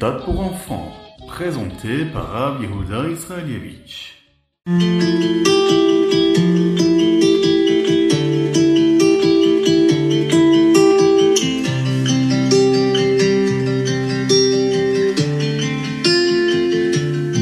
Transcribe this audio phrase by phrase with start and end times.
[0.00, 0.92] Ritat pour enfants,
[1.28, 2.62] présenté par Rav
[3.12, 4.14] Israelievich.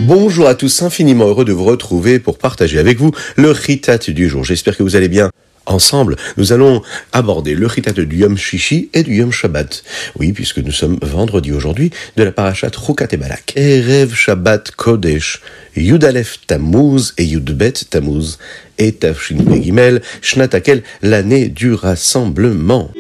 [0.09, 4.29] Bonjour à tous, infiniment heureux de vous retrouver pour partager avec vous le Ritat du
[4.29, 4.43] jour.
[4.43, 5.31] J'espère que vous allez bien.
[5.69, 6.83] Ensemble, nous allons
[7.13, 9.85] aborder le Ritat du Yom Shishi et du Yom Shabbat.
[10.19, 13.53] Oui, puisque nous sommes vendredi aujourd'hui de la parashat Rukat et Balak.
[13.55, 15.43] Erev Shabbat Kodesh,
[15.77, 18.39] Yudalef Tammuz et Yudbet Tammuz
[18.79, 22.91] et Tafshin Begimel, Shnatakel, l'année du rassemblement.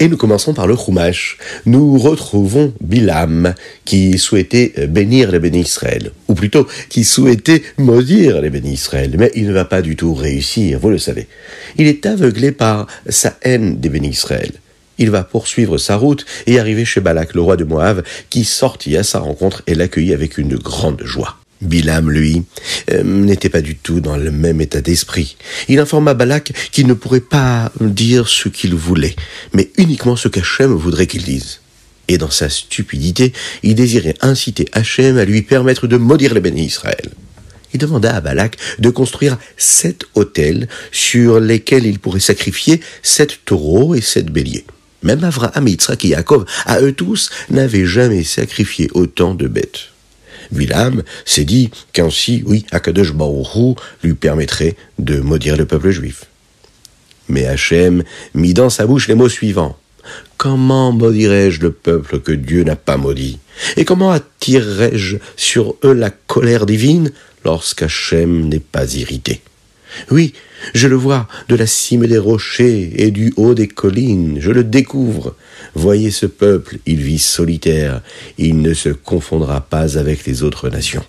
[0.00, 1.38] Et nous commençons par le Chumash.
[1.66, 8.50] Nous retrouvons Bilam, qui souhaitait bénir les bénis Israël, ou plutôt qui souhaitait maudire les
[8.50, 11.26] bénis Israël, mais il ne va pas du tout réussir, vous le savez.
[11.78, 14.52] Il est aveuglé par sa haine des bénis Israël.
[14.98, 18.96] Il va poursuivre sa route et arriver chez Balak, le roi de Moab, qui sortit
[18.96, 21.38] à sa rencontre et l'accueillit avec une grande joie.
[21.60, 22.44] Bilam, lui,
[22.90, 25.36] euh, n'était pas du tout dans le même état d'esprit.
[25.68, 29.16] Il informa Balak qu'il ne pourrait pas dire ce qu'il voulait,
[29.52, 31.60] mais uniquement ce qu'Hachem voudrait qu'il dise.
[32.06, 36.66] Et dans sa stupidité, il désirait inciter Hachem à lui permettre de maudire les bénis
[36.66, 37.10] Israël.
[37.74, 43.94] Il demanda à Balak de construire sept autels sur lesquels il pourrait sacrifier sept taureaux
[43.94, 44.64] et sept béliers.
[45.02, 49.90] Même Avraham, Yitzhak et Yaakov, à eux tous, n'avaient jamais sacrifié autant de bêtes.
[50.52, 56.24] Bilam s'est dit qu'ainsi, oui, Akadosh Baruch lui permettrait de maudire le peuple juif.
[57.28, 58.02] Mais Hachem
[58.34, 59.76] mit dans sa bouche les mots suivants.
[60.38, 63.38] Comment maudirais-je le peuple que Dieu n'a pas maudit?
[63.76, 67.12] Et comment attirerais-je sur eux la colère divine
[67.44, 69.42] lorsqu'Hachem n'est pas irrité?
[70.10, 70.34] Oui,
[70.74, 74.64] je le vois de la cime des rochers et du haut des collines, je le
[74.64, 75.34] découvre.
[75.74, 78.02] Voyez ce peuple, il vit solitaire,
[78.38, 81.04] il ne se confondra pas avec les autres nations.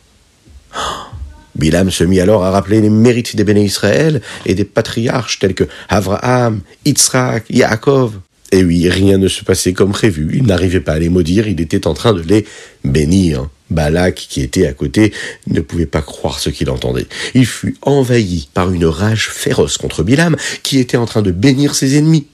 [1.56, 5.56] Bilam se mit alors à rappeler les mérites des béné Israël et des patriarches tels
[5.56, 8.19] que Avraham, Yitzhak, Yaakov.
[8.51, 11.59] Et oui, rien ne se passait comme prévu, il n'arrivait pas à les maudire, il
[11.59, 12.46] était en train de les
[12.84, 13.50] bénir.
[13.69, 15.13] Balak, qui était à côté,
[15.47, 17.07] ne pouvait pas croire ce qu'il entendait.
[17.34, 21.75] Il fut envahi par une rage féroce contre Bilam, qui était en train de bénir
[21.75, 22.28] ses ennemis.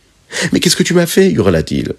[0.52, 1.32] Mais qu'est-ce que tu m'as fait?
[1.32, 1.94] hurla-t-il.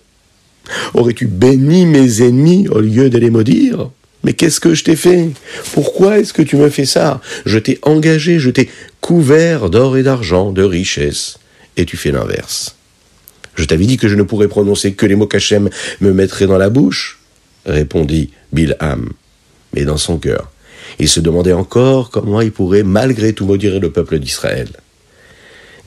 [0.95, 3.91] Aurais-tu béni mes ennemis au lieu de les maudire
[4.25, 5.31] Mais qu'est-ce que je t'ai fait
[5.73, 8.69] Pourquoi est-ce que tu me fais ça Je t'ai engagé, je t'ai
[9.01, 11.39] couvert d'or et d'argent, de richesses,
[11.77, 12.77] et tu fais l'inverse.
[13.55, 15.71] Je t'avais dit que je ne pourrais prononcer que les mots qu'Hachem
[16.01, 17.21] me mettrait dans la bouche,
[17.65, 19.13] répondit Bilham.
[19.85, 20.51] Dans son cœur,
[20.99, 24.69] il se demandait encore comment il pourrait malgré tout maudire le peuple d'Israël.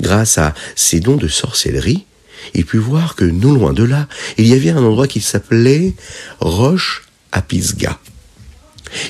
[0.02, 2.06] Grâce à ses dons de sorcellerie,
[2.54, 4.08] il put voir que non loin de là,
[4.38, 5.94] il y avait un endroit qui s'appelait
[6.40, 8.00] Roche à Pisgah.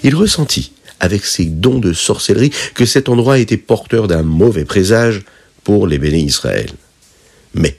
[0.04, 5.24] Il ressentit, avec ses dons de sorcellerie, que cet endroit était porteur d'un mauvais présage
[5.64, 6.72] pour les bénis Israël.
[7.54, 7.78] Mais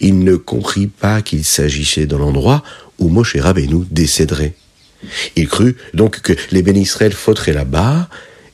[0.00, 2.62] il ne comprit pas qu'il s'agissait de l'endroit
[2.98, 4.54] où Moshe Rabbeinu décéderait.
[5.36, 8.08] Il crut donc que les bénis Israël fauteraient là-bas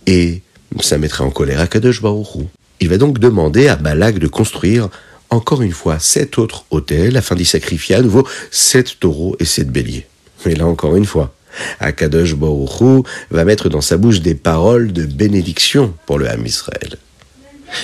[0.07, 0.43] et
[0.81, 2.45] ça mettrait en colère à Kadosh Baruch
[2.81, 4.89] Il va donc demander à Balak de construire
[5.31, 9.71] encore une fois sept autres hôtels afin d'y sacrifier à nouveau sept taureaux et sept
[9.71, 10.07] béliers.
[10.47, 11.35] Mais là encore une fois,
[11.81, 16.97] Akadosh Baruch va mettre dans sa bouche des paroles de bénédiction pour le Ham Israël.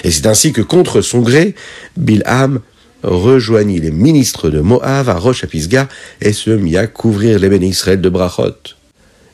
[0.05, 1.55] Et c'est ainsi que contre son gré,
[1.97, 2.61] Bilham
[3.03, 5.89] rejoignit les ministres de Moab à Roche à Pisgah
[6.21, 8.55] et se mit à couvrir les bénis Israël de brachot.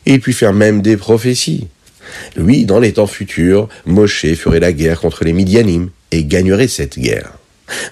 [0.06, 1.66] Il put faire même des prophéties.
[2.36, 6.98] Lui, dans les temps futurs, Moshe ferait la guerre contre les Midianim et gagnerait cette
[6.98, 7.32] guerre.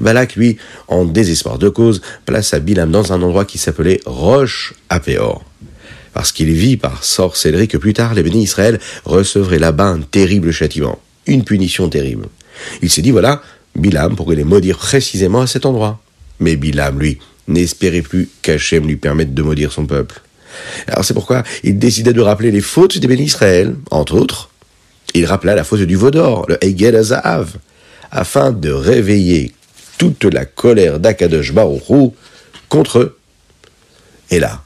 [0.01, 5.01] Balak, lui, en désespoir de cause, plaça Bilam dans un endroit qui s'appelait Roche à
[5.01, 5.45] Péor.
[6.12, 10.53] Parce qu'il vit par sorcellerie que plus tard les bénis Israël recevraient là-bas un terrible
[10.53, 12.27] châtiment, une punition terrible.
[12.82, 13.43] Il s'est dit, voilà,
[13.76, 16.00] Bilam pourrait les maudire précisément à cet endroit.
[16.41, 17.19] Mais Bilam, lui,
[17.49, 20.21] n'espérait plus qu'Hachem lui permette de maudire son peuple.
[20.87, 24.50] Alors c'est pourquoi il décida de rappeler les fautes des bénis Israël, entre autres.
[25.15, 27.55] Il rappela la faute du Vaudor, le Hegel Azahav,
[28.11, 29.53] afin de réveiller
[29.99, 32.15] toute la colère d'Akadosh Baruchou
[32.69, 33.19] contre eux.
[34.31, 34.62] Et là,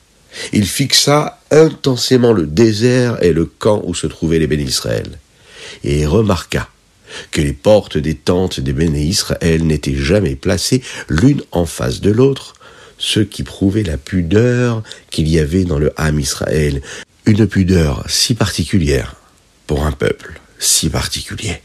[0.52, 5.19] il fixa intensément le désert et le camp où se trouvaient les bénis Israël,
[5.84, 6.69] et remarqua
[7.31, 12.10] que les portes des tentes des bénis Israël n'étaient jamais placées l'une en face de
[12.10, 12.55] l'autre,
[12.99, 16.82] ce qui prouvait la pudeur qu'il y avait dans le Ham Israël,
[17.26, 19.16] une pudeur si particulière
[19.66, 21.60] pour un peuple si particulier.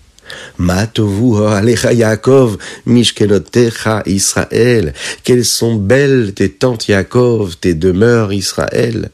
[0.57, 4.93] Matovu alecha Yaakov, mishkenotecha Israël.
[5.23, 9.09] Quelles sont belles tes tentes Yaakov, tes demeures Israël?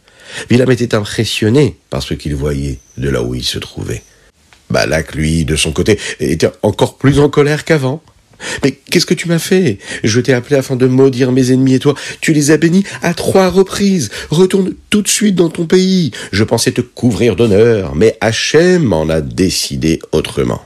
[0.50, 4.04] Bilam était impressionné par ce qu'il voyait de là où il se trouvait.
[4.69, 8.01] Balak, lui, de son côté, était encore plus en colère qu'avant.
[8.63, 9.80] Mais qu'est-ce que tu m'as fait?
[10.04, 13.13] Je t'ai appelé afin de maudire mes ennemis et toi, tu les as bénis à
[13.13, 14.10] trois reprises.
[14.30, 16.12] Retourne tout de suite dans ton pays.
[16.31, 20.62] Je pensais te couvrir d'honneur, mais Hachem en a décidé autrement.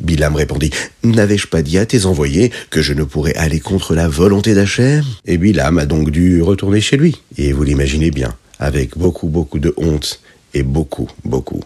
[0.00, 0.70] Bilam répondit,
[1.02, 5.04] N'avais-je pas dit à tes envoyés que je ne pourrais aller contre la volonté d'Hachem?
[5.24, 7.22] Et Bilam a donc dû retourner chez lui.
[7.38, 10.20] Et vous l'imaginez bien, avec beaucoup, beaucoup de honte
[10.54, 11.60] et beaucoup, beaucoup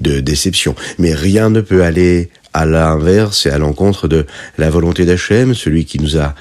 [0.00, 0.74] de déception.
[0.98, 4.26] Mais rien ne peut aller à l'inverse et à l'encontre de
[4.56, 6.34] la volonté d'Hachem, celui qui nous a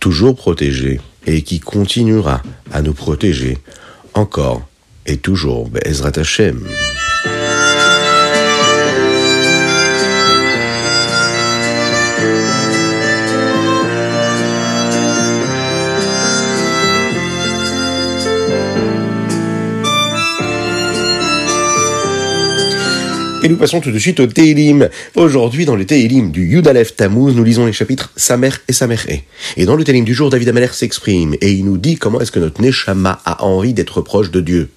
[0.00, 3.58] toujours protégés et qui continuera à nous protéger
[4.14, 4.66] encore
[5.06, 5.70] et toujours.
[5.84, 6.62] Ezrat Hachem.
[23.46, 24.88] Et nous passons tout de suite au Teilim.
[25.14, 28.96] Aujourd'hui, dans le Teilim du Yudalef Tammuz, nous lisons les chapitres Samer et Samer
[29.56, 32.32] Et dans le Teilim du jour, David Ameler s'exprime et il nous dit comment est-ce
[32.32, 34.70] que notre Neshama a envie d'être proche de Dieu.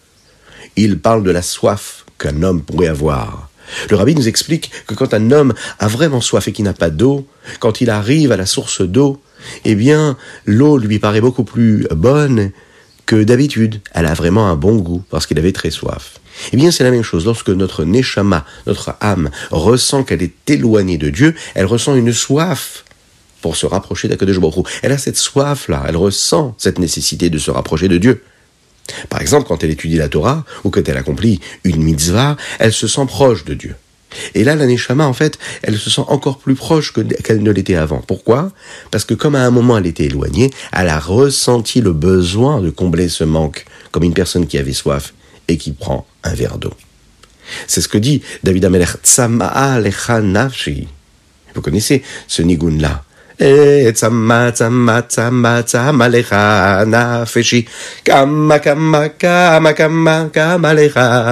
[0.76, 3.50] Il parle de la soif qu'un homme pourrait avoir.
[3.90, 6.92] Le rabbi nous explique que quand un homme a vraiment soif et qu'il n'a pas
[6.92, 7.26] d'eau,
[7.60, 9.20] quand il arrive à la source d'eau,
[9.66, 10.16] eh bien,
[10.46, 12.52] l'eau lui paraît beaucoup plus bonne
[13.08, 13.82] que d'habitude.
[13.96, 16.20] Elle a vraiment un bon goût parce qu'il avait très soif.
[16.52, 17.26] Eh bien, c'est la même chose.
[17.26, 22.84] Lorsque notre neshama, notre âme, ressent qu'elle est éloignée de Dieu, elle ressent une soif
[23.42, 27.52] pour se rapprocher d'Akadosh Baruch Elle a cette soif-là, elle ressent cette nécessité de se
[27.52, 28.24] rapprocher de Dieu.
[29.10, 32.88] Par exemple, quand elle étudie la Torah, ou quand elle accomplit une mitzvah, elle se
[32.88, 33.76] sent proche de Dieu.
[34.34, 36.94] Et là, la Neshama, en fait, elle se sent encore plus proche
[37.24, 38.02] qu'elle ne l'était avant.
[38.02, 38.52] Pourquoi?
[38.90, 42.72] Parce que comme à un moment elle était éloignée, elle a ressenti le besoin de
[42.72, 45.14] combler ce manque, comme une personne qui avait soif
[45.48, 46.74] et qui prend un verre d'eau.
[47.68, 49.80] C'est ce que dit David Ameler, Tsama'a.
[51.56, 53.04] Vous connaissez ce nigun-là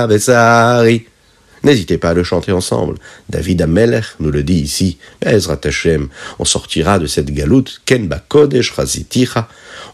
[0.08, 1.06] besari.
[1.64, 2.96] N'hésitez pas à le chanter ensemble.
[3.30, 5.00] David Ameler nous le dit ici.
[6.40, 7.82] On sortira de cette galoute.
[8.30, 8.72] Kodesh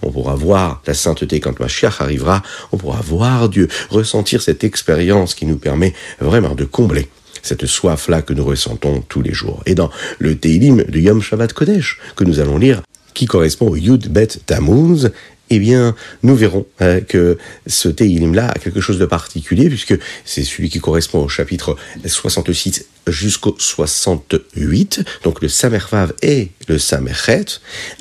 [0.04, 2.44] On pourra voir la sainteté quand Mashiach arrivera.
[2.72, 7.08] On pourra voir Dieu, ressentir cette expérience qui nous permet vraiment de combler
[7.42, 9.62] cette soif-là que nous ressentons tous les jours.
[9.66, 12.82] Et dans le Teilim de Yom Shabbat Kodesh, que nous allons lire,
[13.14, 15.12] qui correspond au Yud Bet Tammuz,
[15.56, 19.96] eh bien, nous verrons euh, que ce Teilim-là a quelque chose de particulier, puisque
[20.26, 27.46] c'est celui qui correspond au chapitre 66 jusqu'au 68, donc le Samervav et le Samerchet,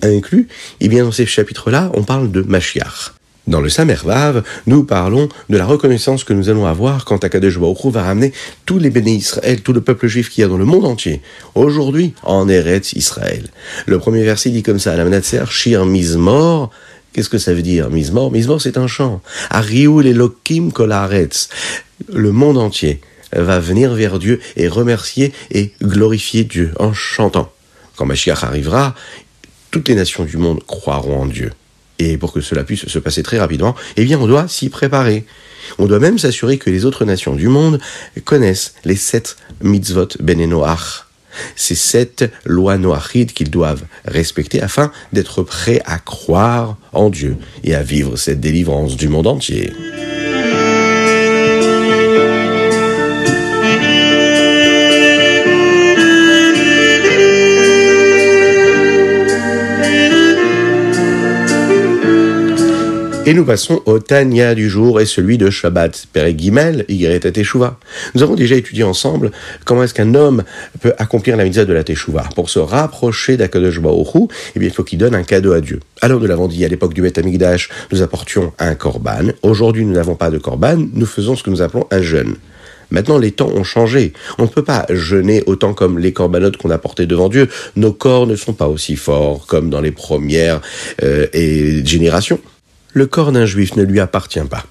[0.02, 0.48] inclus,
[0.80, 3.12] eh bien, dans ces chapitres-là, on parle de Mashiach.
[3.48, 7.86] Dans le Samervav, nous parlons de la reconnaissance que nous allons avoir quand Akadosh Baruch
[7.86, 8.32] va ramener
[8.66, 11.20] tous les bénis Israël, tout le peuple juif qui y a dans le monde entier,
[11.56, 13.48] aujourd'hui en Eretz Israël.
[13.86, 16.70] Le premier verset dit comme ça, la Shir Mizmor,
[17.12, 19.20] Qu'est-ce que ça veut dire, Mizmor Mizmor, c'est un chant.
[19.50, 21.48] Ariul Elohim Kolaretz.
[22.12, 23.00] Le monde entier
[23.32, 27.52] va venir vers Dieu et remercier et glorifier Dieu en chantant.
[27.96, 28.94] Quand Mashiach arrivera,
[29.70, 31.52] toutes les nations du monde croiront en Dieu.
[31.98, 35.24] Et pour que cela puisse se passer très rapidement, eh bien, on doit s'y préparer.
[35.78, 37.78] On doit même s'assurer que les autres nations du monde
[38.24, 41.06] connaissent les sept mitzvot benenoach,
[41.56, 47.74] ces sept lois noachides qu'ils doivent respecter afin d'être prêts à croire en Dieu et
[47.74, 49.72] à vivre cette délivrance du monde entier.
[63.24, 67.78] Et nous passons au Tanya du jour et celui de Shabbat, Père Gimel, Yigret Teshuvah.
[68.16, 69.30] Nous avons déjà étudié ensemble
[69.64, 70.42] comment est-ce qu'un homme
[70.80, 72.24] peut accomplir la mitzvah de la Teshuvah.
[72.34, 74.08] Pour se rapprocher d'Akadosh Baruch
[74.56, 75.78] eh bien, il faut qu'il donne un cadeau à Dieu.
[76.00, 79.28] Alors, nous l'avons dit, à l'époque du Beth Amikdash, nous apportions un korban.
[79.42, 80.84] Aujourd'hui, nous n'avons pas de korban.
[80.92, 82.34] Nous faisons ce que nous appelons un jeûne.
[82.90, 84.14] Maintenant, les temps ont changé.
[84.38, 87.48] On ne peut pas jeûner autant comme les corbanotes qu'on a portés devant Dieu.
[87.76, 90.60] Nos corps ne sont pas aussi forts comme dans les premières
[91.04, 91.28] euh,
[91.84, 92.40] générations
[92.92, 94.64] le corps d'un juif ne lui appartient pas.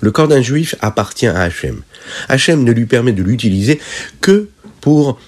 [0.00, 1.82] Le corps d'un juif appartient à Hachem.
[2.28, 3.80] Hachem ne lui permet de l'utiliser
[4.20, 4.48] que
[4.80, 5.18] pour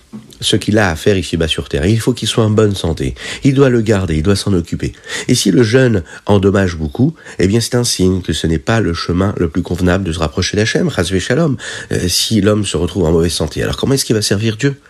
[0.41, 1.85] ce qu'il a à faire ici-bas sur Terre.
[1.87, 3.15] Il faut qu'il soit en bonne santé.
[3.45, 4.93] Il doit le garder, il doit s'en occuper.
[5.29, 8.95] Et si le jeune endommage beaucoup, eh c'est un signe que ce n'est pas le
[8.95, 11.57] chemin le plus convenable de se rapprocher d'Hachem, Shalom,
[11.93, 13.63] euh, si l'homme se retrouve en mauvaise santé.
[13.63, 14.81] Alors comment est-ce qu'il va servir Dieu?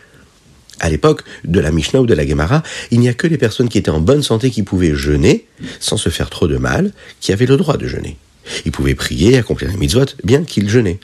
[0.81, 3.69] À l'époque de la Mishnah ou de la Gemara, il n'y a que les personnes
[3.69, 5.45] qui étaient en bonne santé qui pouvaient jeûner,
[5.79, 8.17] sans se faire trop de mal, qui avaient le droit de jeûner.
[8.65, 10.99] Ils pouvaient prier, accomplir les mitzvot, bien qu'ils jeûnaient.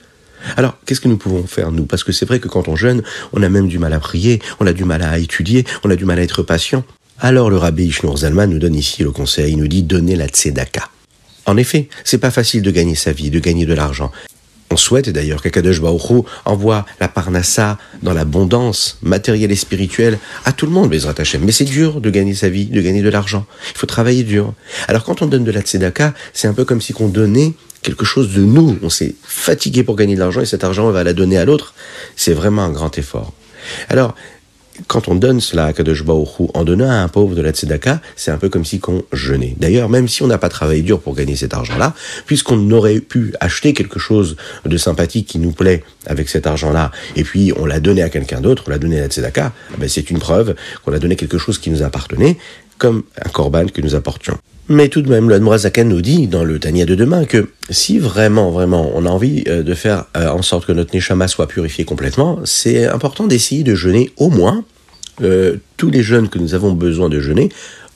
[0.57, 1.85] Alors, qu'est-ce que nous pouvons faire, nous?
[1.85, 3.03] Parce que c'est vrai que quand on jeûne,
[3.33, 5.97] on a même du mal à prier, on a du mal à étudier, on a
[5.97, 6.85] du mal à être patient.
[7.19, 10.29] Alors le rabbi Ishnur Zalman nous donne ici le conseil, il nous dit donner la
[10.29, 10.91] tzedaka.
[11.47, 14.11] En effet, c'est pas facile de gagner sa vie, de gagner de l'argent.
[14.77, 20.67] On souhaite d'ailleurs qu'Akadosh Baruch envoie la parnassa dans l'abondance matérielle et spirituelle à tout
[20.67, 21.43] le monde, Bezrat Hashem.
[21.43, 23.47] Mais c'est dur de gagner sa vie, de gagner de l'argent.
[23.73, 24.53] Il faut travailler dur.
[24.87, 28.05] Alors quand on donne de la tzedaka, c'est un peu comme si on donnait quelque
[28.05, 28.77] chose de nous.
[28.83, 31.47] On s'est fatigué pour gagner de l'argent et cet argent, on va la donner à
[31.47, 31.73] l'autre.
[32.15, 33.33] C'est vraiment un grand effort.
[33.89, 34.15] Alors,
[34.87, 36.05] quand on donne cela à Kadosh
[36.55, 39.55] en donnant à un pauvre de la tzedaka, c'est un peu comme si qu'on jeûnait.
[39.59, 41.95] D'ailleurs, même si on n'a pas travaillé dur pour gagner cet argent-là,
[42.27, 47.25] puisqu'on aurait pu acheter quelque chose de sympathique qui nous plaît avec cet argent-là, et
[47.25, 50.11] puis on l'a donné à quelqu'un d'autre, on l'a donné à la tzedaka, ben c'est
[50.11, 50.55] une preuve
[50.85, 52.37] qu'on a donné quelque chose qui nous appartenait,
[52.79, 54.39] comme un korban que nous apportions.
[54.69, 58.01] Mais tout de même, le Zaken nous dit dans le Tania de demain que si
[58.01, 61.47] vraiment, vraiment, on a envie euh, de faire euh, en sorte que notre Neshama soit
[61.47, 64.65] purifié complètement, c'est important d'essayer de jeûner au moins
[65.23, 67.49] euh, tous les jeûnes que nous avons besoin de jeûner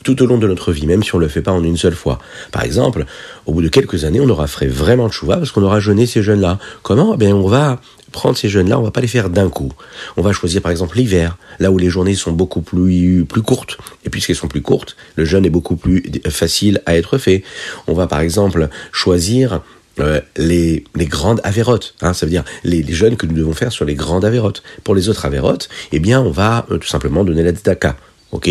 [0.05, 1.77] tout au long de notre vie, même si on ne le fait pas en une
[1.77, 2.21] seule fois.
[2.53, 3.05] Par exemple,
[3.47, 6.07] au bout de quelques années, on aura fait vraiment de chouva parce qu'on aura jeûné
[6.07, 6.59] ces jeûnes-là.
[6.83, 7.15] Comment?
[7.15, 7.81] Eh bien, on va
[8.13, 9.73] prendre ces jeunes-là, on va pas les faire d'un coup.
[10.17, 13.79] On va choisir par exemple l'hiver, là où les journées sont beaucoup plus, plus courtes.
[14.05, 17.43] Et puisqu'elles sont plus courtes, le jeûne est beaucoup plus facile à être fait.
[17.87, 19.63] On va par exemple choisir
[19.99, 23.53] euh, les, les, grandes avérotes, hein, ça veut dire les, les, jeûnes que nous devons
[23.53, 24.63] faire sur les grandes avérotes.
[24.85, 27.97] Pour les autres avérotes, eh bien, on va euh, tout simplement donner la tzedaka,
[28.33, 28.51] ok?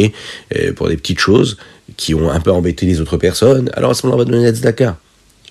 [0.76, 1.58] Pour des petites choses
[1.98, 4.46] qui ont un peu embêté les autres personnes, alors à ce moment-là, on va donner
[4.46, 4.98] la tzedaka.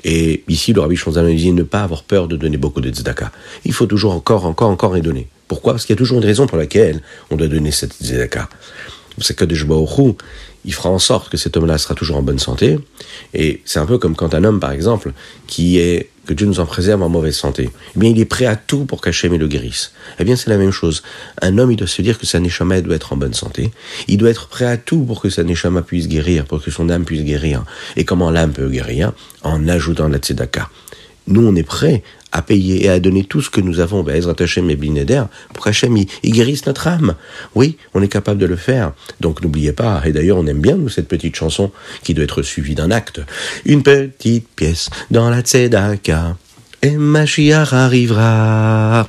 [0.05, 3.33] Et ici, le Rabbi Shonzan dit ne pas avoir peur de donner beaucoup de tzedaka.
[3.65, 5.29] Il faut toujours encore, encore, encore et donner.
[5.49, 5.73] Pourquoi?
[5.73, 8.49] Parce qu'il y a toujours une raison pour laquelle on doit donner cette tzedaka.
[9.21, 9.57] C'est que de
[10.65, 12.79] il fera en sorte que cet homme-là sera toujours en bonne santé.
[13.35, 15.13] Et c'est un peu comme quand un homme, par exemple,
[15.47, 18.45] qui est que Dieu nous en préserve en mauvaise santé, eh bien il est prêt
[18.45, 19.93] à tout pour qu'Hachem le guérisse.
[20.19, 21.03] Eh bien c'est la même chose.
[21.41, 23.71] Un homme, il doit se dire que sa neshama doit être en bonne santé.
[24.09, 26.91] Il doit être prêt à tout pour que sa neshama puisse guérir, pour que son
[26.91, 27.65] âme puisse guérir.
[27.97, 29.13] Et comment l'âme peut guérir?
[29.43, 30.69] En ajoutant la tzedaka.
[31.29, 34.17] Nous, on est prêt à payer et à donner tout ce que nous avons, ben,
[34.17, 37.15] Ezra Hashem et Bineder, pour qu'Hachem il, guérisse notre âme.
[37.55, 38.93] Oui, on est capable de le faire.
[39.21, 41.71] Donc n'oubliez pas, et d'ailleurs on aime bien nous cette petite chanson
[42.03, 43.21] qui doit être suivie d'un acte.
[43.65, 46.37] Une petite pièce dans la tzedaka,
[46.83, 49.09] et Mashiach arrivera.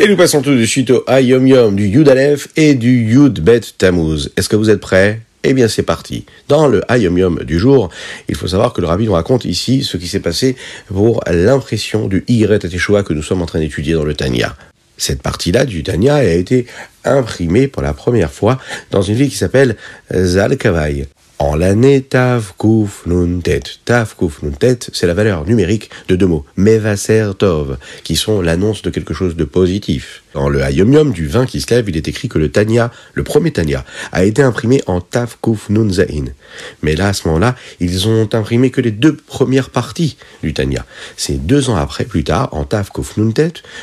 [0.00, 3.40] Et nous passons tout de suite au Ayom Yom du Yud Aleph et du Yud
[3.40, 4.30] Bet Tammuz.
[4.36, 5.20] Est-ce que vous êtes prêts?
[5.42, 6.24] Eh bien, c'est parti.
[6.46, 7.90] Dans le Ayom Yom du jour,
[8.28, 10.54] il faut savoir que le rabbi nous raconte ici ce qui s'est passé
[10.86, 14.54] pour l'impression du Yret Teshua que nous sommes en train d'étudier dans le Tanya.
[14.96, 16.66] Cette partie-là du Tanya a été
[17.04, 18.60] imprimée pour la première fois
[18.92, 19.74] dans une ville qui s'appelle
[20.14, 23.62] Zalkavai en l'année Tav Kuf Nun Tet.
[24.92, 29.36] C'est la valeur numérique de deux mots, Mevaser Tov, qui sont l'annonce de quelque chose
[29.36, 30.22] de positif.
[30.34, 33.24] Dans le Hayom du vin qui se lève, il est écrit que le Tanya, le
[33.24, 36.26] premier Tanya, a été imprimé en Tav Kuf Zain.
[36.82, 40.84] Mais là, à ce moment-là, ils ont imprimé que les deux premières parties du Tanya.
[41.16, 43.14] C'est deux ans après, plus tard, en Tav Kuf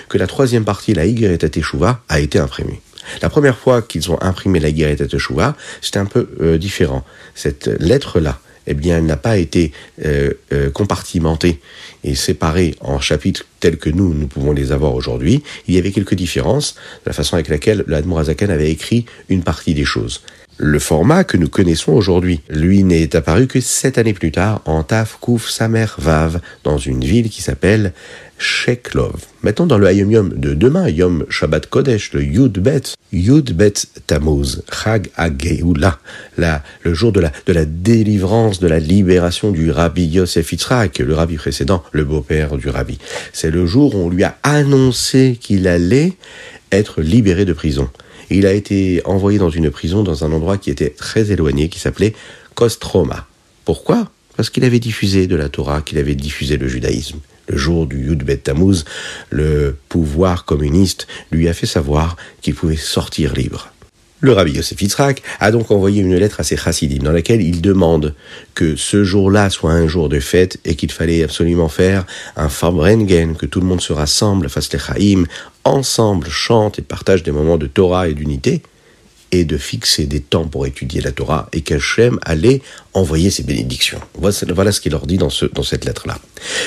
[0.09, 2.81] que la troisième partie, la Yigret Teshuva, a été imprimée.
[3.21, 7.03] La première fois qu'ils ont imprimé la Guérette Teshuvah, c'était un peu euh, différent.
[7.33, 9.71] Cette lettre-là, eh bien, elle n'a pas été
[10.03, 11.59] euh, euh, compartimentée
[12.03, 15.43] et séparée en chapitres tels que nous, nous pouvons les avoir aujourd'hui.
[15.67, 19.73] Il y avait quelques différences de la façon avec laquelle l'Admorazakan avait écrit une partie
[19.73, 20.21] des choses.
[20.57, 24.83] Le format que nous connaissons aujourd'hui, lui, n'est apparu que sept années plus tard en
[24.83, 27.91] Taf Kouf Samer Vav, dans une ville qui s'appelle
[28.37, 29.25] Sheklov.
[29.43, 33.73] Mettons dans le Hayom Yom de demain, Yom Shabbat Kodesh, le Yud Bet, Yud Bet
[34.07, 35.99] Tammuz, Chag Ageula,
[36.37, 41.15] le jour de la, de la délivrance, de la libération du Rabbi Yosef Yitzhak, le
[41.15, 42.97] Rabbi précédent, le beau-père du Rabbi.
[43.33, 46.13] C'est le jour où on lui a annoncé qu'il allait
[46.71, 47.89] être libéré de prison
[48.29, 51.79] il a été envoyé dans une prison dans un endroit qui était très éloigné, qui
[51.79, 52.13] s'appelait
[52.53, 53.27] Kostroma.
[53.65, 54.09] Pourquoi?
[54.35, 57.19] Parce qu'il avait diffusé de la Torah, qu'il avait diffusé le judaïsme.
[57.47, 58.85] Le jour du Yud Bet Tammuz,
[59.29, 63.71] le pouvoir communiste lui a fait savoir qu'il pouvait sortir libre.
[64.21, 67.61] Le rabbi Yosef Yitzhak a donc envoyé une lettre à ses chassidim dans laquelle il
[67.61, 68.15] demande
[68.53, 72.05] que ce jour-là soit un jour de fête et qu'il fallait absolument faire
[72.37, 75.25] un Farbrengen, que tout le monde se rassemble, fasse les chaim,
[75.65, 78.61] ensemble chante et partage des moments de Torah et d'unité
[79.33, 82.61] et de fixer des temps pour étudier la Torah et qu'Hachem allait
[82.93, 83.99] envoyer ses bénédictions.
[84.13, 86.17] Voilà, ce qu'il leur dit dans, ce, dans cette lettre-là.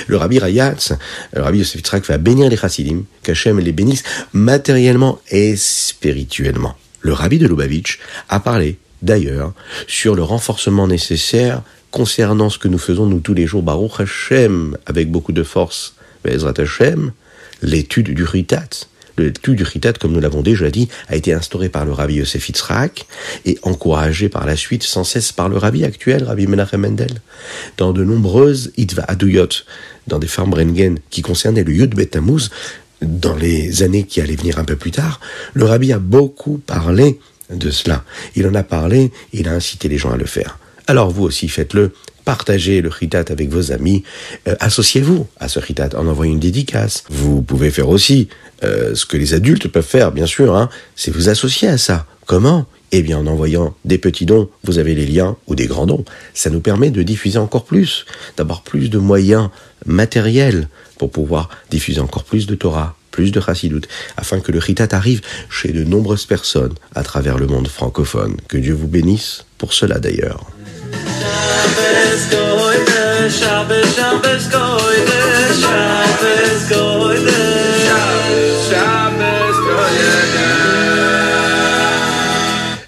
[0.07, 0.93] Le rabbi Rayatz,
[1.33, 4.03] le rabbi Yosef Yitzhak va bénir les chassidim, qu'Hachem les bénisse
[4.35, 6.77] matériellement et spirituellement.
[7.01, 9.53] Le rabbi de Lubavitch a parlé, d'ailleurs,
[9.87, 14.77] sur le renforcement nécessaire concernant ce que nous faisons nous tous les jours, Baruch Hashem,
[14.87, 17.13] avec beaucoup de force, Bezrat Hashem,
[17.63, 18.69] l'étude du Ritat.
[19.17, 22.49] L'étude du Ritat, comme nous l'avons déjà dit, a été instauré par le rabbi Yosef
[22.49, 23.07] Yitzhak
[23.47, 27.21] et encouragé par la suite sans cesse par le rabbi actuel, rabbi Menachem Mendel,
[27.77, 29.49] dans de nombreuses Itva Aduyot,
[30.07, 32.51] dans des Farmbrengen qui concernaient le Yud Betamuz,
[33.03, 35.21] dans les années qui allaient venir un peu plus tard,
[35.55, 37.19] le rabbi a beaucoup parlé
[37.51, 38.05] de cela.
[38.37, 40.59] Il en a parlé, il a incité les gens à le faire.
[40.87, 41.93] Alors vous aussi faites-le,
[42.25, 44.05] partagez le chitat avec vos amis,
[44.49, 47.05] euh, associez-vous à ce chitat en envoyant une dédicace.
[47.09, 48.29] Vous pouvez faire aussi
[48.65, 52.07] euh, ce que les adultes peuvent faire, bien sûr, hein, c'est vous associer à ça.
[52.27, 52.67] Comment?
[52.93, 56.05] Eh bien, en envoyant des petits dons, vous avez les liens ou des grands dons.
[56.35, 59.51] Ça nous permet de diffuser encore plus, d'avoir plus de moyens
[59.87, 60.69] matériels
[60.99, 63.83] pour pouvoir diffuser encore plus de Torah, plus de Chassidut,
[64.17, 68.37] afin que le Ritat arrive chez de nombreuses personnes à travers le monde francophone.
[68.49, 70.47] Que Dieu vous bénisse pour cela d'ailleurs.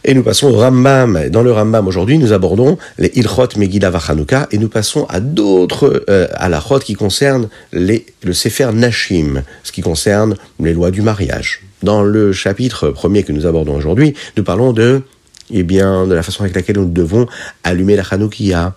[0.02, 1.28] Et nous passons au Rambam.
[1.28, 6.04] Dans le Rambam aujourd'hui, nous abordons les Ilchot Megillah Vachanouka et nous passons à d'autres
[6.08, 11.60] euh, halachot qui concernent les, le Sefer Nashim, ce qui concerne les lois du mariage.
[11.82, 15.02] Dans le chapitre premier que nous abordons aujourd'hui, nous parlons de,
[15.50, 17.26] eh bien, de la façon avec laquelle nous devons
[17.62, 18.74] allumer la Hanoukia.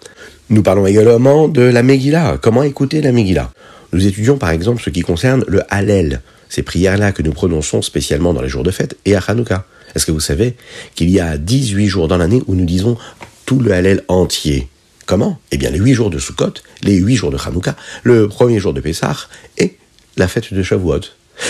[0.50, 3.50] Nous parlons également de la Megillah, comment écouter la Megillah?
[3.94, 8.34] Nous étudions par exemple ce qui concerne le Hallel, ces prières-là que nous prononçons spécialement
[8.34, 9.66] dans les jours de fête et à Hanouka.
[9.96, 10.56] Est-ce que vous savez
[10.96, 12.98] qu'il y a 18 jours dans l'année où nous disons
[13.46, 14.68] tout le Hallel entier?
[15.06, 15.40] Comment?
[15.52, 18.74] Eh bien, les 8 jours de Sukkot, les 8 jours de Hanouka, le premier jour
[18.74, 19.16] de Pessah
[19.58, 19.78] et
[20.16, 21.02] la fête de Shavuot.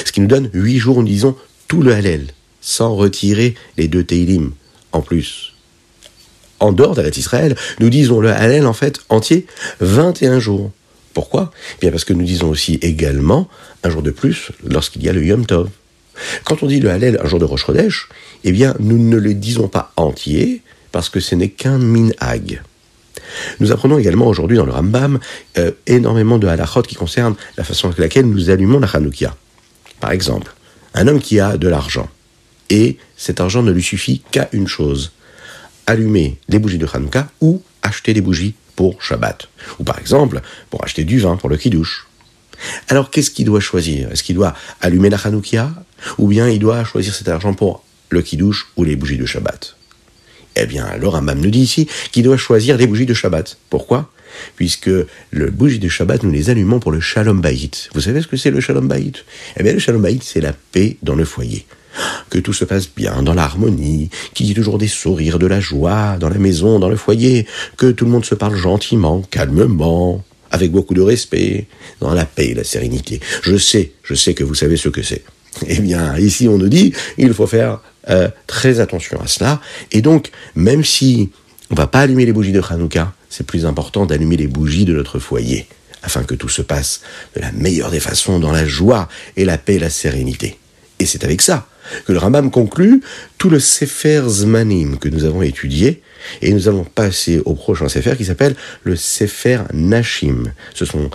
[0.06, 1.36] Ce qui nous donne 8 jours où nous disons
[1.68, 2.28] tout le Hallel,
[2.62, 4.52] sans retirer les deux Teilim
[4.92, 5.54] en plus.
[6.60, 9.46] En dehors d'Alat Israël, nous disons le Hallel en fait entier
[9.82, 10.72] 21 jours.
[11.14, 11.52] Pourquoi?
[11.76, 13.48] Eh Bien parce que nous disons aussi également
[13.84, 15.70] un jour de plus lorsqu'il y a le Yom Tov.
[16.44, 17.66] Quand on dit le Hallel un jour de Rosh
[18.44, 22.62] eh bien, nous ne le disons pas entier, parce que ce n'est qu'un minhag.
[23.60, 25.20] Nous apprenons également aujourd'hui dans le Rambam
[25.58, 29.36] euh, énormément de halachot qui concernent la façon avec laquelle nous allumons la Hanoukia.
[30.00, 30.54] Par exemple,
[30.94, 32.10] un homme qui a de l'argent,
[32.70, 35.12] et cet argent ne lui suffit qu'à une chose,
[35.88, 39.48] allumer les bougies de Hanouka ou acheter des bougies pour Shabbat.
[39.80, 42.08] Ou par exemple, pour acheter du vin pour le kiddush.
[42.88, 44.12] Alors qu'est-ce qu'il doit choisir?
[44.12, 45.72] Est-ce qu'il doit allumer la Hanoukia
[46.18, 49.76] ou bien il doit choisir cet argent pour le kidouche ou les bougies de Shabbat?
[50.56, 53.58] Eh bien, alors Rambam nous dit ici qu'il doit choisir les bougies de Shabbat.
[53.70, 54.12] Pourquoi?
[54.56, 54.90] Puisque
[55.32, 57.90] le bougie de Shabbat, nous les allumons pour le Shalom Bayit.
[57.94, 59.14] Vous savez ce que c'est le Shalom Bayit?
[59.58, 61.66] Eh bien, le Shalom Bayit, c'est la paix dans le foyer.
[62.30, 65.60] Que tout se passe bien, dans l'harmonie, qu'il y ait toujours des sourires, de la
[65.60, 67.46] joie, dans la maison, dans le foyer,
[67.78, 71.66] que tout le monde se parle gentiment, calmement, avec beaucoup de respect,
[72.00, 73.20] dans la paix et la sérénité.
[73.42, 75.24] Je sais, je sais que vous savez ce que c'est.
[75.68, 79.60] Eh bien, ici, on nous dit, il faut faire euh, très attention à cela.
[79.92, 81.32] Et donc, même si
[81.72, 84.94] on va pas allumer les bougies de Hanouka, c'est plus important d'allumer les bougies de
[84.94, 85.66] notre foyer,
[86.04, 87.02] afin que tout se passe
[87.36, 90.60] de la meilleure des façons, dans la joie et la paix et la sérénité.
[91.00, 91.68] Et c'est avec ça
[92.06, 93.02] que le Rambam conclut
[93.40, 96.02] tout le Sefer Zmanim que nous avons étudié,
[96.42, 100.54] et nous allons passer au prochain Sefer qui s'appelle le Sefer Nashim.
[100.74, 101.10] Ce sont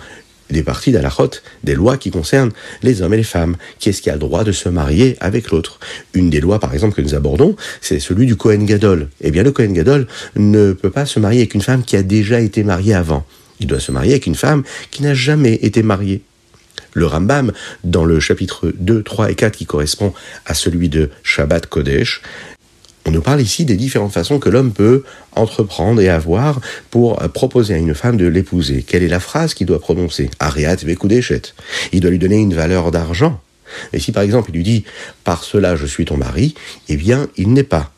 [0.49, 1.29] des parties d'Alachot,
[1.63, 3.55] des lois qui concernent les hommes et les femmes.
[3.77, 5.79] Qui est-ce qui a le droit de se marier avec l'autre?
[6.13, 9.09] Une des lois, par exemple, que nous abordons, c'est celui du Kohen Gadol.
[9.21, 12.03] Eh bien, le Kohen Gadol ne peut pas se marier avec une femme qui a
[12.03, 13.25] déjà été mariée avant.
[13.59, 16.21] Il doit se marier avec une femme qui n'a jamais été mariée.
[16.93, 17.51] Le Rambam,
[17.83, 20.13] dans le chapitre 2, 3 et 4 qui correspond
[20.45, 22.21] à celui de Shabbat Kodesh,
[23.09, 25.03] on nous parle ici des différentes façons que l'homme peut
[25.35, 28.83] entreprendre et avoir pour euh, proposer à une femme de l'épouser.
[28.83, 30.29] Quelle est la phrase qu'il doit prononcer?
[30.39, 31.41] Ariat vekudeshet.
[31.91, 33.41] Il doit lui donner une valeur d'argent.
[33.93, 34.83] Et si par exemple il lui dit
[35.23, 36.53] par cela je suis ton mari,
[36.87, 37.91] eh bien il n'est pas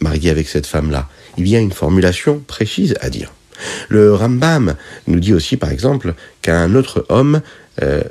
[0.00, 1.08] marié avec cette femme-là.
[1.38, 3.32] Il y a une formulation précise à dire.
[3.88, 4.74] Le Rambam
[5.06, 7.40] nous dit aussi par exemple qu'un autre homme
[7.82, 8.02] euh,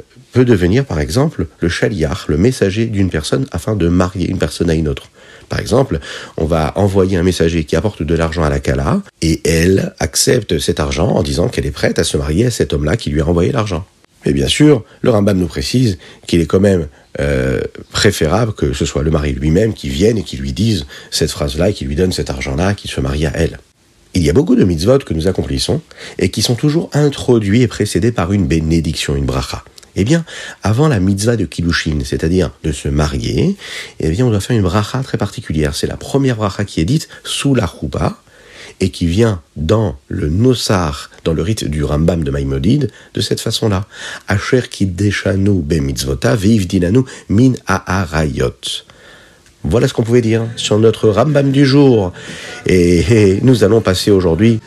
[0.44, 4.74] devenir par exemple le chaliar, le messager d'une personne afin de marier une personne à
[4.74, 5.10] une autre.
[5.48, 6.00] Par exemple,
[6.38, 10.60] on va envoyer un messager qui apporte de l'argent à la Kala et elle accepte
[10.60, 13.22] cet argent en disant qu'elle est prête à se marier à cet homme-là qui lui
[13.22, 13.86] a envoyé l'argent.
[14.26, 16.88] Mais bien sûr, le Rambam nous précise qu'il est quand même
[17.20, 21.32] euh, préférable que ce soit le mari lui-même qui vienne et qui lui dise cette
[21.32, 23.60] phrase-là et qui lui donne cet argent-là, qu'il se marie à elle.
[24.16, 25.82] Il y a beaucoup de mitzvot que nous accomplissons
[26.18, 29.64] et qui sont toujours introduits et précédés par une bénédiction, une bracha.
[29.96, 30.26] Eh bien,
[30.64, 33.56] avant la mitzvah de Kiddushin, c'est-à-dire de se marier,
[34.00, 35.76] eh bien, on doit faire une bracha très particulière.
[35.76, 38.18] C'est la première bracha qui est dite sous la choupa
[38.80, 43.40] et qui vient dans le Nosar, dans le rite du Rambam de Maïmodide, de cette
[43.40, 43.86] façon-là.
[44.28, 47.54] Asher kiddeshanu be mitzvota dinanu min.
[49.64, 52.12] Voilà ce qu'on pouvait dire sur notre Rambam du jour.
[52.66, 54.60] Et, nous allons passer aujourd'hui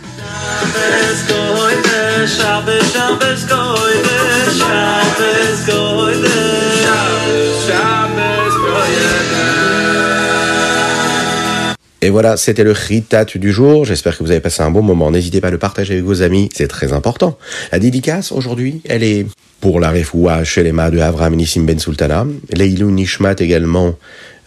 [12.01, 13.85] Et voilà, c'était le Ritat du jour.
[13.85, 15.11] J'espère que vous avez passé un bon moment.
[15.11, 17.37] N'hésitez pas à le partager avec vos amis, c'est très important.
[17.71, 19.27] La dédicace aujourd'hui, elle est
[19.61, 23.97] pour la Refoua Shelema de Avram Nissim Ben Sultana, Leilou Nishmat également,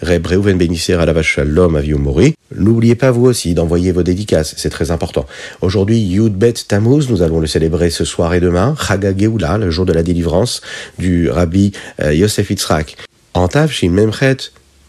[0.02, 2.34] Reb Reuven Benisser à la vache Shalom à Mori.
[2.56, 5.26] N'oubliez pas vous aussi d'envoyer vos dédicaces, c'est très important.
[5.62, 9.86] Aujourd'hui, Yudbet Tammuz, nous allons le célébrer ce soir et demain, Chaga Geoula, le jour
[9.86, 10.62] de la délivrance
[10.98, 12.98] du Rabbi euh, Yosef Yitzhak.
[13.34, 14.38] En Tavshin Memchet,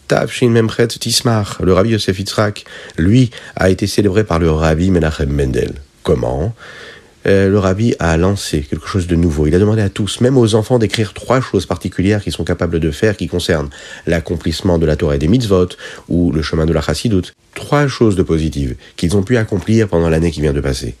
[0.07, 2.65] Tavshin Memchet Tismar, le Rabbi Yosef Yitzhak,
[2.97, 5.73] lui, a été célébré par le Rabbi Menachem Mendel.
[6.01, 6.53] Comment?
[7.25, 9.47] Euh, le rabbi a lancé quelque chose de nouveau.
[9.47, 12.79] Il a demandé à tous, même aux enfants, d'écrire trois choses particulières qu'ils sont capables
[12.79, 13.69] de faire qui concernent
[14.07, 15.69] l'accomplissement de la Torah et des mitzvot
[16.09, 17.33] ou le chemin de la chassidoute.
[17.55, 20.95] Trois choses de positives qu'ils ont pu accomplir pendant l'année qui vient de passer.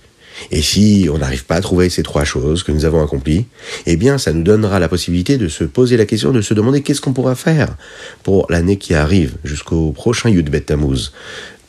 [0.51, 3.45] Et si on n'arrive pas à trouver ces trois choses que nous avons accomplies,
[3.85, 6.81] eh bien, ça nous donnera la possibilité de se poser la question, de se demander
[6.81, 7.75] qu'est-ce qu'on pourra faire
[8.23, 11.11] pour l'année qui arrive, jusqu'au prochain Yud Bet Tammuz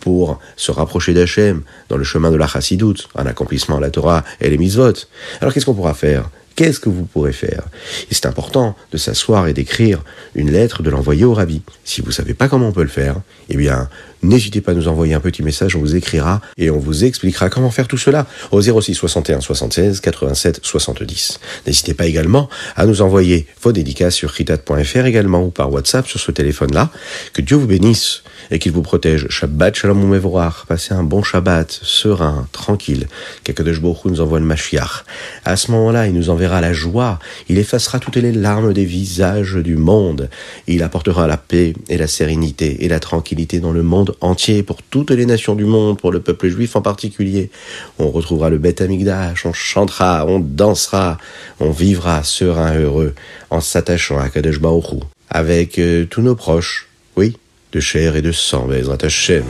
[0.05, 4.23] pour se rapprocher d'Hachem dans le chemin de la chassidoute, un accomplissement à la Torah
[4.39, 4.93] et les mitzvot.
[5.41, 6.29] Alors qu'est-ce qu'on pourra faire?
[6.57, 7.63] Qu'est-ce que vous pourrez faire?
[8.11, 11.63] C'est important de s'asseoir et d'écrire une lettre, de l'envoyer au rabbi.
[11.85, 13.17] Si vous ne savez pas comment on peut le faire,
[13.49, 13.89] eh bien,
[14.25, 17.51] n'hésitez pas à nous envoyer un petit message, on vous écrira et on vous expliquera
[17.51, 21.41] comment faire tout cela au 06 61 76 87 70.
[21.67, 26.21] N'hésitez pas également à nous envoyer vos dédicaces sur ritat.fr également ou par WhatsApp sur
[26.21, 26.91] ce téléphone-là.
[27.33, 29.27] Que Dieu vous bénisse et qu'il vous protège.
[29.29, 30.67] Shabbat shalom umevorach.
[30.67, 33.07] Passez un bon Shabbat, serein, tranquille.
[33.43, 35.05] Qu'Akadosh Baruch nous envoie le Mashiach.
[35.45, 37.19] À ce moment-là, il nous enverra la joie.
[37.49, 40.29] Il effacera toutes les larmes des visages du monde.
[40.67, 44.83] Il apportera la paix et la sérénité et la tranquillité dans le monde entier, pour
[44.83, 47.51] toutes les nations du monde, pour le peuple juif en particulier.
[47.99, 51.19] On retrouvera le Beth Amigdash, on chantera, on dansera,
[51.61, 53.15] on vivra serein, heureux,
[53.51, 57.37] en s'attachant à Kadesh Baruch avec euh, tous nos proches, oui,
[57.73, 59.45] de chair et de sang, Bezrat Hashem.